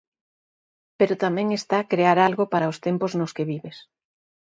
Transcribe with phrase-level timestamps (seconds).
[0.99, 3.77] Pero tamén está crear algo para os tempos nos que vives.